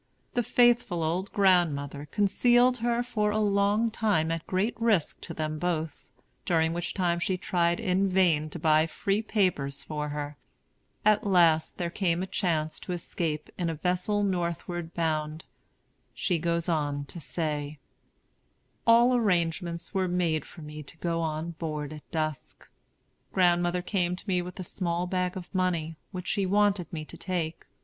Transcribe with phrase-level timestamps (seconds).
[0.33, 5.59] The faithful old grandmother concealed her for a long time at great risk to them
[5.59, 6.07] both,
[6.43, 10.37] during which time she tried in vain to buy free papers for her.
[11.05, 15.45] At last there came a chance to escape in a vessel Northward bound.
[16.15, 17.77] She goes on to say:]
[18.87, 22.67] "All arrangements were made for me to go on board at dusk.
[23.33, 27.17] Grandmother came to me with a small bag of money, which she wanted me to
[27.17, 27.67] take.